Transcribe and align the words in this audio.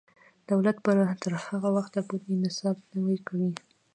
دولت 0.49 0.77
به 0.83 0.91
تر 1.23 1.33
هغه 1.45 1.69
وخته 1.77 1.99
پورې 2.07 2.31
نصاب 2.43 2.77
نوی 2.95 3.17
کوي. 3.27 3.51